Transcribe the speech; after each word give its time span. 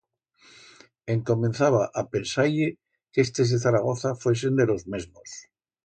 Encomenzaba 1.15 1.83
a 2.03 2.05
pensar-ie 2.15 2.73
que 3.13 3.25
estes 3.27 3.55
de 3.55 3.63
Zaragoza 3.67 4.17
fuesen 4.25 4.63
de 4.63 4.71
los 4.73 4.87
mesmos. 4.97 5.41